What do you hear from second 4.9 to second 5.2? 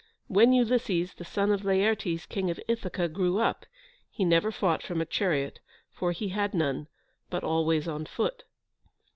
a